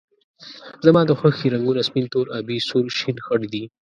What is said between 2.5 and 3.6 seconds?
سور، شین، خړ